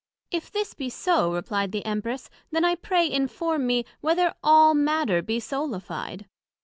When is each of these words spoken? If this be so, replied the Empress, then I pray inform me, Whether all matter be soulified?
If 0.31 0.51
this 0.51 0.73
be 0.73 0.89
so, 0.89 1.31
replied 1.31 1.71
the 1.71 1.85
Empress, 1.85 2.31
then 2.49 2.65
I 2.65 2.73
pray 2.73 3.07
inform 3.11 3.67
me, 3.67 3.85
Whether 3.99 4.33
all 4.43 4.73
matter 4.73 5.21
be 5.21 5.39
soulified? 5.39 6.25